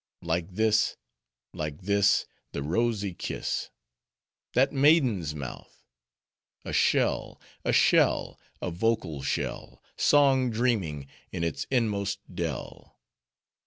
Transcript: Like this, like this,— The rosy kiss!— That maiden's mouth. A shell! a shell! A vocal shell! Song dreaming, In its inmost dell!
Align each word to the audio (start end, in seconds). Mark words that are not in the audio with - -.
Like 0.23 0.55
this, 0.55 0.97
like 1.53 1.83
this,— 1.83 2.25
The 2.53 2.63
rosy 2.63 3.13
kiss!— 3.13 3.69
That 4.53 4.73
maiden's 4.73 5.35
mouth. 5.35 5.83
A 6.65 6.73
shell! 6.73 7.39
a 7.63 7.71
shell! 7.71 8.39
A 8.63 8.71
vocal 8.71 9.21
shell! 9.21 9.83
Song 9.97 10.49
dreaming, 10.49 11.05
In 11.31 11.43
its 11.43 11.67
inmost 11.69 12.17
dell! 12.33 12.97